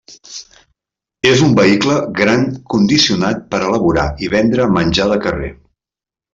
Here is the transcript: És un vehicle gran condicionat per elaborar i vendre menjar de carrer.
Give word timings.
És 1.31 1.43
un 1.47 1.53
vehicle 1.59 1.97
gran 2.21 2.47
condicionat 2.75 3.45
per 3.53 3.63
elaborar 3.69 4.09
i 4.29 4.33
vendre 4.35 4.69
menjar 4.81 5.09
de 5.15 5.23
carrer. 5.29 5.55